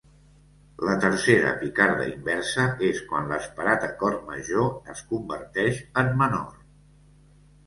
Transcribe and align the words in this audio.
La 0.87 0.93
tercera 1.01 1.51
picarda 1.63 2.07
inversa 2.11 2.65
és 2.87 3.03
quan 3.11 3.29
l'esperat 3.33 3.85
acord 3.89 4.25
major 4.31 4.67
es 4.95 5.05
converteix 5.13 5.85
en 6.05 6.11
menor. 6.25 6.51